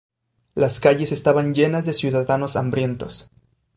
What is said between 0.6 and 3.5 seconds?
calles estaban llenas de ciudadanos hambrientos.